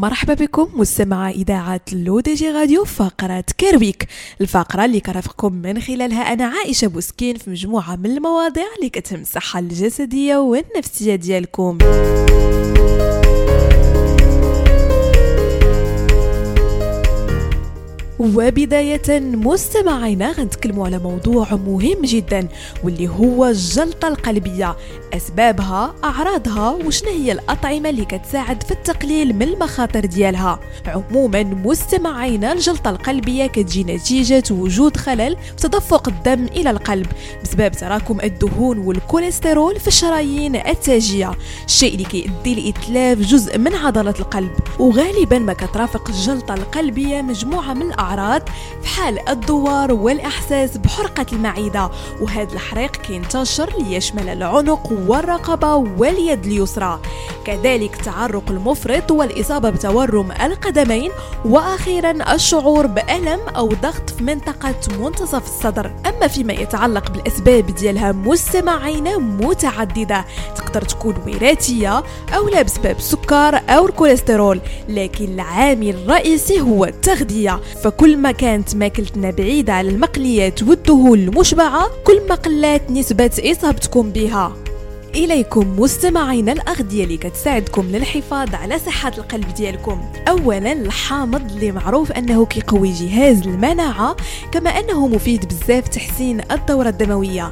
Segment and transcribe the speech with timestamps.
[0.00, 4.06] مرحبا بكم مستمع إذاعة L'ODJ Radio فقرة Care Week
[4.40, 9.58] الفقرة اللي كرافقكم من خلالها أنا عائشة بوسكين في مجموعة من المواضيع اللي كتهم الصحة
[9.58, 11.78] الجسدية والنفسية ديالكم.
[18.18, 22.48] وبداية مستمعينا غنتكلموا على موضوع مهم جدا
[22.84, 24.76] واللي هو الجلطة القلبية.
[25.14, 30.60] أسبابها أعراضها وشنو هي الأطعمة اللي كتساعد في التقليل من المخاطر ديالها.
[30.86, 37.06] عموما مستمعينا الجلطة القلبية كتجي نتيجة وجود خلل في تدفق الدم إلى القلب
[37.42, 41.32] بسبب تراكم الدهون والكوليسترول في الشرايين التاجية
[41.64, 44.50] الشيء اللي كيؤدي لإتلاف جزء من عضلة القلب.
[44.78, 48.07] وغالبا ما كترافق الجلطة القلبية مجموعة من الأعراض.
[48.14, 48.42] الأعراض
[48.82, 51.90] في حال الدوار والإحساس بحرقة المعدة.
[52.20, 57.00] وهذا الحريق كينتشر ليشمل العنق والرقبة واليد اليسرى.
[57.44, 61.10] كذلك تعرق المفرط والإصابة بتورم القدمين.
[61.44, 65.90] وأخيرا الشعور بألم أو ضغط في منطقة منتصف الصدر.
[66.06, 70.24] أما فيما يتعلق بالأسباب ديالها مستمعين متعددة.
[70.56, 72.02] تقدر تكون وراثية
[72.36, 74.60] أو لا بسبب السكر أو الكوليسترول.
[74.88, 77.60] لكن العامل الرئيسي هو التغذية.
[77.98, 84.67] فكل ما كانت ماكلتنا بعيدة على المقليات والدهون المشبعة كل ما قلات نسبة إصابتكم بها.
[85.14, 90.00] إليكم مستمعين الأغذية اللي كتساعدكم للحفاظ على صحة القلب ديالكم.
[90.28, 94.16] أولا الحامض اللي معروف أنه كيقوي جهاز المناعة
[94.52, 97.50] كما أنه مفيد بزاف تحسين الدورة الدموية.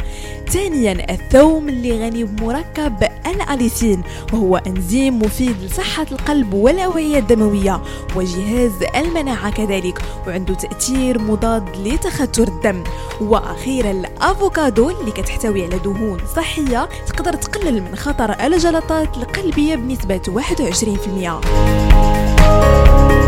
[0.51, 7.83] ثانيا الثوم اللي غني بمركب الأليسين وهو أنزيم مفيد لصحة القلب والأوعية الدموية
[8.17, 12.85] وجهاز المناعة كذلك وعنده تأثير مضاد لتخثر الدم.
[13.21, 20.21] وأخيرا الأفوكادو اللي كتحتوي على دهون صحية تقدر تقلل من خطر الجلطات القلبية بنسبة
[23.23, 23.26] 21%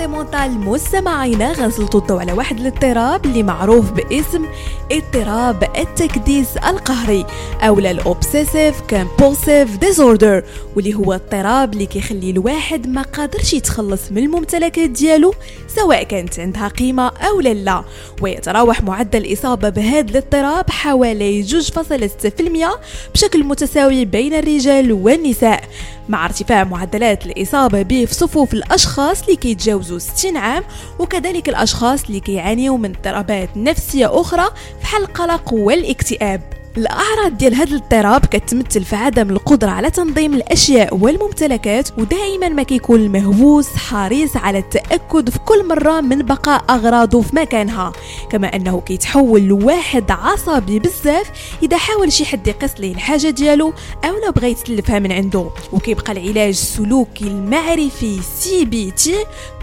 [0.00, 4.46] وفي la santé mentale مستمعينا غنسلطوا الضوء على واحد الاضطراب اللي معروف باسم
[4.92, 7.26] اضطراب التكديس القهري
[7.60, 10.44] أو ال obsessive compulsive disorder
[10.76, 15.34] واللي هو اضطراب اللي كيخلي الواحد ما قادرش يتخلص من الممتلكات ديالو
[15.68, 17.84] سواء كانت عندها قيمة أو لا
[18.22, 22.66] ويتراوح معدل الإصابة بهذا الاضطراب حوالي 2.6%
[23.14, 25.64] بشكل متساوي بين الرجال والنساء.
[26.10, 30.62] مع ارتفاع معدلات الإصابة به في صفوف الأشخاص اللي كيتجاوزوا 60 عام
[30.98, 34.44] وكذلك الأشخاص اللي كيعانيوا من اضطرابات نفسية أخرى
[34.82, 41.88] بحال القلق والاكتئاب الأعراض ديال هذا الاضطراب كتمثل في عدم القدرة على تنظيم الأشياء والممتلكات
[41.98, 47.92] ودائما ما كيكون المهووس حريص على التأكد في كل مرة من بقاء أغراضه في مكانها.
[48.30, 51.30] كما أنه كيتحول لواحد عصبي بزاف
[51.62, 53.72] إذا حاول شي حد يقيس ليه الحاجة ديالو
[54.04, 55.50] أو لو بغى يتلفها من عنده.
[55.72, 59.14] وكيبقى العلاج السلوكي المعرفي CBT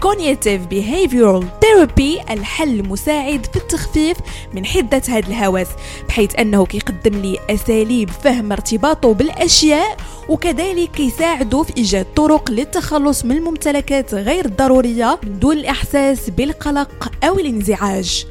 [0.02, 4.16] cognitive behavioral therapy الحل المساعد في التخفيف
[4.54, 5.68] من حدة هذا الهوس
[6.08, 9.96] بحيث أنه كيقدر كيقدم لي أساليب فهم ارتباطه بالأشياء
[10.28, 17.38] وكذلك كيساعده في إيجاد طرق للتخلص من الممتلكات غير الضرورية من دون الإحساس بالقلق أو
[17.38, 18.26] الانزعاج.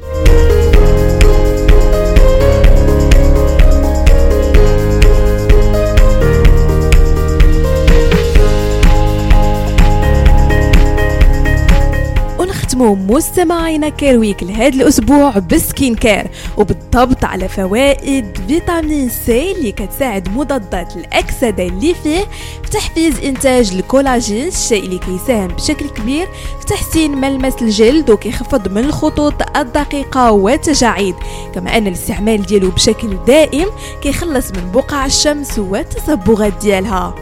[12.78, 19.72] نختموا مستمعينا Care Week لهذا الأسبوع بال skin care وبالضبط على فوائد فيتامين سي اللي
[19.72, 22.24] كتساعد مضادات الأكسدة اللي فيه
[22.62, 26.26] في تحفيز إنتاج الكولاجين الشيء اللي كيساهم بشكل كبير
[26.60, 31.14] في تحسين ملمس الجلد وكيخفض من الخطوط الدقيقة والتجاعيد.
[31.54, 33.66] كما أن الاستعمال ديالو بشكل دائم
[34.02, 37.14] كيخلص من بقع الشمس والتصبغات ديالها.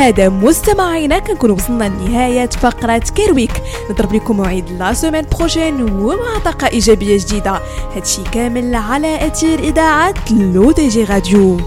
[0.00, 3.50] بهذا مستمعينا كنكون وصلنا لنهاية فقرة Care Week
[3.90, 7.60] نضرب لكم موعد la semaine prochaine ومع طاقة إيجابية جديدة.
[7.96, 11.60] هادشي كامل على أثير إذاعة L'ODJ Radio.